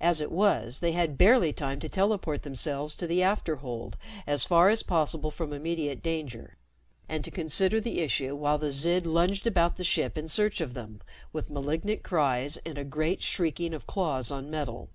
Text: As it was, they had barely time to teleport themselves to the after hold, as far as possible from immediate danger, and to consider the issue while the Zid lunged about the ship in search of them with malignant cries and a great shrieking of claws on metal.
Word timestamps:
As 0.00 0.22
it 0.22 0.32
was, 0.32 0.80
they 0.80 0.92
had 0.92 1.18
barely 1.18 1.52
time 1.52 1.80
to 1.80 1.88
teleport 1.90 2.44
themselves 2.44 2.96
to 2.96 3.06
the 3.06 3.22
after 3.22 3.56
hold, 3.56 3.98
as 4.26 4.42
far 4.42 4.70
as 4.70 4.82
possible 4.82 5.30
from 5.30 5.52
immediate 5.52 6.02
danger, 6.02 6.56
and 7.10 7.22
to 7.26 7.30
consider 7.30 7.78
the 7.78 7.98
issue 7.98 8.34
while 8.34 8.56
the 8.56 8.70
Zid 8.70 9.04
lunged 9.04 9.46
about 9.46 9.76
the 9.76 9.84
ship 9.84 10.16
in 10.16 10.28
search 10.28 10.62
of 10.62 10.72
them 10.72 11.02
with 11.34 11.50
malignant 11.50 12.02
cries 12.02 12.56
and 12.64 12.78
a 12.78 12.84
great 12.84 13.20
shrieking 13.20 13.74
of 13.74 13.86
claws 13.86 14.30
on 14.30 14.48
metal. 14.50 14.88